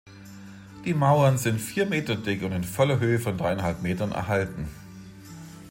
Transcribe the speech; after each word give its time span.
Die 0.83 0.95
Mauern 0.95 1.37
sind 1.37 1.61
vier 1.61 1.85
Meter 1.85 2.15
dick 2.15 2.41
und 2.41 2.53
in 2.53 2.63
voller 2.63 2.99
Höhe 2.99 3.19
von 3.19 3.37
dreieinhalb 3.37 3.83
Metern 3.83 4.11
erhalten. 4.11 4.67